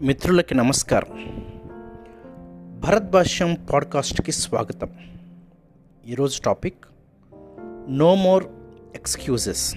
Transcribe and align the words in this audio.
మిత్రులకి 0.00 0.54
నమస్కారం. 0.54 1.24
భరత్ 2.80 3.10
భాష్యం 3.10 3.56
పాడ్కాస్ట్కి 3.72 4.32
స్వాగతం. 4.32 4.90
ఈరోజు 6.08 6.42
టాపిక్ 6.42 6.84
నో 7.88 8.14
మోర్ 8.14 8.44
ఎక్స్క్యూజెస్. 8.94 9.76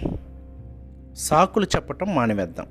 సాకులు 1.16 1.66
చెప్పటం 1.66 2.16
మానివేద్దాం. 2.16 2.68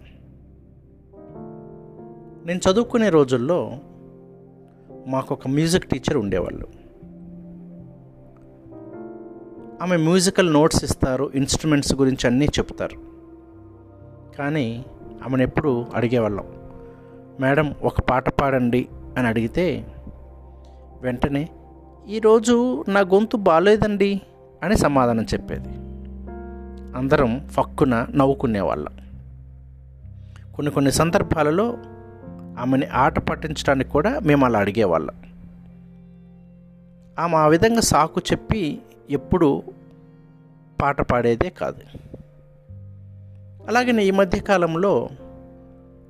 నేను 2.46 2.60
చదువుకునే 2.70 3.08
రోజుల్లో 3.08 3.78
మాకు 5.06 5.34
ఒక 5.34 5.48
మ్యూజిక్ 5.48 5.84
టీచర్ 5.84 6.16
ఉండేవాళ్ళు. 6.16 6.68
ఆమె 9.82 9.96
మ్యూజికల్ 9.96 10.52
నోట్స్ 10.52 10.84
ఇస్తారు 10.84 11.32
ఇన్స్ట్రుమెంట్స్ 11.34 11.94
గురించి 11.94 12.26
అన్నీ 12.26 12.44
చెప్తారు. 12.44 13.02
కానీ 14.38 14.84
ఆమెను 15.24 15.42
ఎప్పుడు 15.42 15.86
అడిగేవాళ్ళం. 15.94 16.67
మేడం 17.40 17.74
ఒక 17.82 18.00
పాట 18.00 18.28
పాడండి 18.28 18.88
అని 19.18 19.26
అడిగితే 19.26 19.86
వెంటనే 21.00 21.48
ఈరోజు 22.08 22.84
నా 22.88 23.00
గొంతు 23.00 23.36
బాగాలేదండి 23.36 24.20
అని 24.62 24.76
సమాధానం 24.76 25.22
చెప్పేది. 25.22 25.68
అందరం 26.98 27.48
ఫక్కున 27.48 28.06
నవ్వుకునేవాళ్ళం. 28.14 28.96
కొన్ని 30.54 30.72
కొన్ని 30.72 30.92
సందర్భాలలో 30.92 31.76
ఆమెని 32.58 32.86
ఆట 32.86 33.18
పట్టించడానికి 33.18 33.90
కూడా 33.90 34.18
మేము 34.18 34.46
అలా 34.46 34.58
అడిగేవాళ్ళం. 34.58 35.14
ఆమె 37.18 37.36
ఆ 37.36 37.46
విధంగా 37.46 37.80
సాకు 37.80 38.20
చెప్పి 38.32 38.78
ఎప్పుడు 39.10 39.62
పాట 40.82 41.02
పాడేదే 41.02 41.48
కాదు. 41.48 41.98
అలాగే 43.68 44.02
ఈ 44.02 44.10
మధ్యకాలంలో 44.10 45.08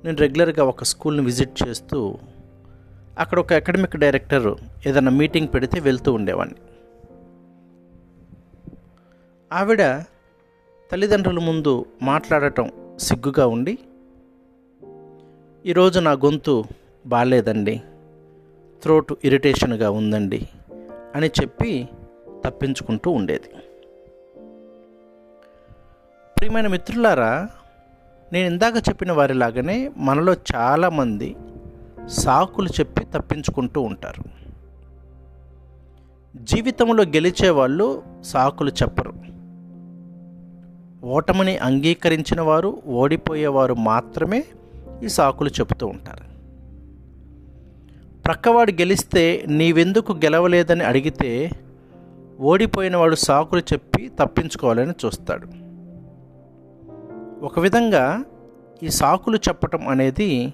నేను 0.05 0.17
రెగ్యులర్గా 0.17 0.63
ఒక 0.63 0.83
స్కూల్ని 0.83 1.25
విజిట్ 1.25 1.67
చేస్తూ 1.67 2.17
అక్కడ 3.17 3.39
ఒక 3.39 3.53
అకాడమిక్ 3.53 3.97
డైరెక్టర్ 3.97 4.55
ఏదైనా 4.87 5.11
మీటింగ్ 5.11 5.47
పెడితే 5.53 5.79
వెళ్తూ 5.79 6.13
ఉండేవాడిని. 6.13 6.55
ఆవిడ 9.53 10.01
తల్లిదండ్రుల 10.91 11.39
ముందు 11.39 11.85
మాట్లాడటం 12.01 12.71
సిగ్గుగా 12.99 13.47
ఉండి 13.47 13.77
ఈరోజు 15.65 15.99
నా 15.99 16.11
గొంతు 16.11 16.63
బాగాలేదండి 17.07 17.81
త్రోటు 18.83 19.17
ఇరిటేషన్గా 19.23 19.91
ఉందండి 19.91 20.47
అని 21.15 21.27
చెప్పి 21.27 21.89
తప్పించుకుంటూ 22.45 23.11
ఉండేది. 23.11 23.49
ప్రియమైన 26.37 26.67
మిత్రులారా 26.67 27.49
నేను 28.33 28.47
ఇందాక 28.47 28.73
చెప్పిన 28.89 29.11
వారిలాగానే 29.11 29.91
మనలో 29.97 30.35
చాలామంది 30.55 31.35
సాకులు 32.07 32.67
చెప్పి 32.67 33.05
తప్పించుకుంటూ 33.05 33.81
ఉంటారు. 33.81 34.23
జీవితంలో 36.37 37.03
గెలిచే 37.03 37.49
వాళ్ళు 37.49 38.03
సాకులు 38.23 38.69
చెప్పరు. 38.69 39.13
ఓటమిని 41.05 41.57
అంగీకరించిన 41.57 42.41
వారు 42.41 42.81
ఓడిపోయేవారు 42.87 43.73
మాత్రమే 43.73 44.43
ఈ 45.03 45.07
సాకులు 45.07 45.49
చెబుతూ 45.49 45.87
ఉంటారు. 45.87 46.29
ప్రక్కవాడు 48.25 48.71
గెలిస్తే 48.71 49.45
నీవెందుకు 49.47 50.13
గెలవలేదని 50.13 50.83
అడిగితే 50.83 51.49
ఓడిపోయిన 52.39 52.97
వాడు 52.97 53.15
సాకులు 53.15 53.61
చెప్పి 53.61 54.11
తప్పించుకోవాలని 54.19 54.93
చూస్తాడు. 55.05 55.58
ఒక 57.41 57.59
విధంగా 57.59 58.23
ఈ 58.83 58.89
సాకులు 58.89 59.37
చెప్పటం 59.37 59.87
అనేది 59.87 60.53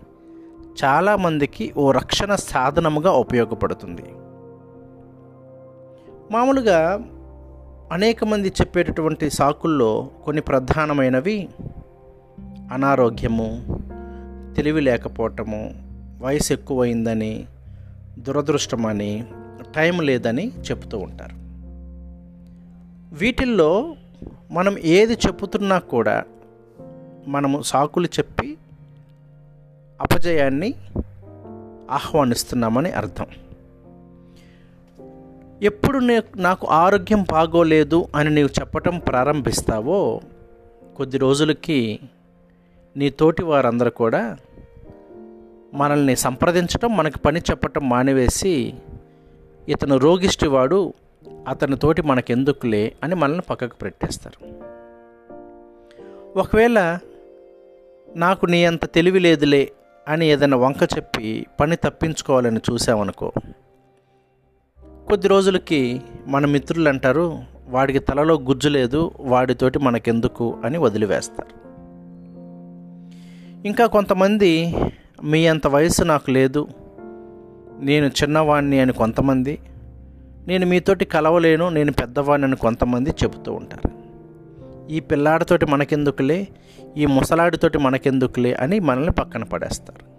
చాలామందికి 0.84 1.74
ఓ 1.78 1.92
రక్షణ 1.92 2.36
సాధనముగా 2.36 3.12
ఉపయోగపడుతుంది. 3.12 4.06
మామూలుగా 6.32 7.00
అనేక 7.92 8.24
మంది 8.24 8.50
చెప్పేటటువంటి 8.50 9.30
సాకుల్లో 9.30 10.10
కొన్ని 10.26 10.42
ప్రధానమైనవి 10.42 11.50
అనారోగ్యము 12.72 13.80
తెలివి 14.56 14.82
లేకపోవటము 14.82 15.84
వయసు 16.22 16.54
ఎక్కువైందని 16.54 17.46
దురదృష్టమని 18.20 19.24
టైం 19.76 20.00
లేదని 20.00 20.52
చెప్తూ 20.72 20.98
ఉంటారు. 20.98 21.36
వీటిల్లో 23.16 23.96
మనం 24.52 24.78
ఏది 24.78 25.14
చెబుతున్నా 25.14 25.80
కూడా 25.80 26.24
మనము 27.28 27.62
సాకులు 27.62 28.06
చెప్పి 28.06 28.58
అపజయాన్ని 30.02 30.74
ఆహ్వానిస్తున్నామని 31.92 32.92
అర్థం. 32.92 33.26
ఎప్పుడు 35.62 35.98
నే 35.98 36.22
నాకు 36.38 36.68
ఆరోగ్యం 36.68 37.26
బాగోలేదు 37.32 38.08
అని 38.16 38.30
నీవు 38.30 38.50
చెప్పటం 38.60 39.00
ప్రారంభిస్తావో 39.00 40.22
కొద్ది 40.98 41.18
రోజులకి 41.18 42.00
నీ 42.98 43.10
తోటి 43.10 43.44
వారందరూ 43.44 43.90
కూడా 43.90 44.38
మనల్ని 45.74 46.16
సంప్రదించటం 46.16 46.98
మనకి 46.98 47.20
పని 47.20 47.40
చెప్పటం 47.40 47.90
మానివేసి 47.90 48.74
ఇతను 49.68 49.98
రోగిష్టివాడు 49.98 50.94
అతని 51.48 51.78
తోటి 51.78 52.02
మనకెందుకులే 52.02 52.94
అని 53.04 53.16
మనల్ని 53.16 53.42
పక్కకు 53.42 53.76
పెట్టేస్తారు. 53.76 54.66
ఒకవేళ 56.40 57.00
నాకు 58.16 58.46
నీ 58.46 58.66
అంత 58.66 58.86
తెలివి 58.86 59.20
లేదులే 59.20 59.72
అని 60.08 60.28
ఏదైనా 60.28 60.58
వంక 60.58 60.84
చెప్పి 60.84 61.46
పని 61.60 61.76
తప్పించుకోవాలని 61.76 62.60
చూసామనుకో 62.72 63.32
కొద్ది 65.10 65.28
రోజులకి 65.28 66.02
మన 66.28 66.46
మిత్రులు 66.46 66.90
అంటారు 66.90 67.40
వాడికి 67.68 68.00
తలలో 68.00 68.36
గుజ్జు 68.36 68.70
లేదు 68.70 69.12
వాడితోటి 69.20 69.80
మనకెందుకు 69.80 70.58
అని 70.64 70.78
వదిలివేస్తారు. 70.78 71.66
ఇంకా 73.68 73.86
కొంతమంది 73.86 74.76
మీ 75.24 75.48
అంత 75.48 75.68
వయసు 75.68 76.04
నాకు 76.04 76.32
లేదు 76.32 76.68
నేను 77.80 78.06
చిన్నవాణ్ణి 78.06 78.80
అని 78.80 78.94
కొంతమంది 78.94 79.60
నేను 80.48 80.66
మీతోటి 80.66 81.06
కలవలేను 81.06 81.70
నేను 81.70 81.92
పెద్దవాణ్ణి 81.92 82.48
అని 82.48 82.56
కొంతమంది 82.56 83.10
చెబుతూ 83.10 83.54
ఉంటారు. 83.54 83.95
ఈ 84.90 85.00
పిల్లాడితోటి 85.00 85.66
మనకెందుకులే? 85.66 86.48
ఈ 86.98 87.06
ముసలాడితోటి 87.06 87.78
మనకెందుకులే? 87.78 88.54
అని 88.54 88.80
మనల్ని 88.80 89.12
పక్కన 89.12 89.44
పడేస్తారు. 89.44 90.16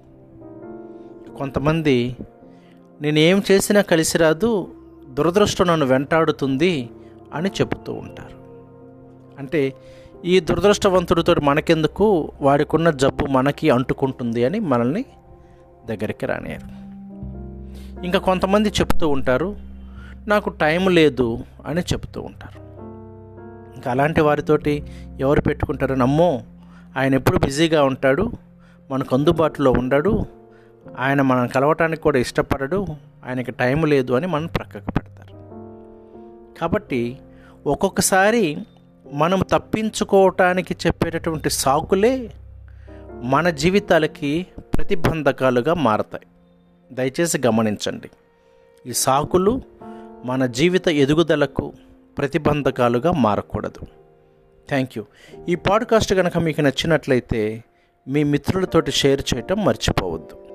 కొంతమంది 1.37 2.17
నేను 3.01 3.19
ఏం 3.19 3.43
చేసినా 3.51 3.81
కలిసి 3.81 4.19
రాదు 4.19 4.75
దురదృష్టం 5.15 5.67
నన్ను 5.67 5.87
వెంటాడుతుంది 5.87 6.91
అని 7.35 7.49
చెబుతూ 7.49 7.93
ఉంటారు. 7.93 8.37
అంటే 9.39 9.75
ఈ 10.25 10.41
దురదృష్టవంతుడితో 10.41 11.35
మనకెందుకు? 11.43 12.33
వాడికున్న 12.41 12.91
జబ్బు 12.91 13.27
మనకి 13.27 13.71
అంటుకుంటుంది 13.71 14.45
అని 14.45 14.61
మనల్ని 14.61 15.05
దగ్గరికి 15.87 16.27
రానేరు 16.27 16.87
ఇంకా 18.05 18.19
కొంతమంది 18.19 18.69
చెప్తూ 18.69 19.09
ఉంటారు 19.09 19.57
నాకు 20.27 20.51
టైం 20.51 20.89
లేదు 20.89 21.39
అని 21.67 21.81
చెప్తూ 21.81 22.21
ఉంటారు. 22.23 22.66
ఇంకా 23.77 23.91
అలాంటి 23.91 24.21
వారితోటి 24.21 24.83
ఎవరు 25.21 25.41
పెట్టుకుంటారు 25.41 25.95
నమ్మో. 25.95 26.43
ఆయన 26.97 27.15
ఎప్పుడు 27.15 27.39
బిజీగా 27.39 27.85
ఉంటాడు 27.85 28.33
మనకు 28.91 29.17
అందుబాటులో 29.17 29.73
ఉండడు 29.73 30.27
ఆయన 30.99 31.23
మనం 31.23 31.47
కలవటానికి 31.47 32.03
కూడా 32.03 32.19
ఇష్టపడడు 32.19 32.87
ఆయనకి 33.27 33.51
టైం 33.51 33.87
లేదు 33.87 34.13
అని 34.13 34.27
మనం 34.27 34.47
ప్రక్కకు 34.47 34.91
పెడతారు. 34.91 35.37
కాబట్టి 36.61 37.19
ఒక్కొక్కసారి 37.67 38.59
మనం 39.13 39.43
తప్పించుకోవటానికి 39.51 40.77
చెప్పేటటువంటి 40.87 41.51
సాకులే 41.51 42.31
మన 43.23 43.51
జీవితాలకి 43.51 44.47
ప్రతిబంధకాలుగా 44.59 45.75
మారతాయి. 45.75 46.27
దయచేసి 46.93 47.41
గమనించండి. 47.47 48.11
ఈ 48.87 48.93
సాకులు 48.93 49.63
మన 50.25 50.47
జీవిత 50.47 50.89
ఎదుగుదలకు 50.89 51.73
ప్రతిబంధకాలుగా 52.19 53.13
మారకూడదు. 53.13 53.81
థ్యాంక్ 54.69 54.99
యూ 54.99 55.05
ఈ 55.49 55.55
పాడ్కాస్ట్ 55.55 56.15
కనుక 56.15 56.39
మీకు 56.39 56.61
నచ్చినట్లయితే 56.61 57.65
మీ 58.09 58.25
మిత్రులతోటి 58.25 58.93
షేర్ 58.93 59.23
చేయటం 59.35 59.65
మర్చిపోవద్దు. 59.65 60.46